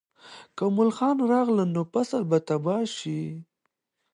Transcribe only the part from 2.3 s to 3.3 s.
تباه شي.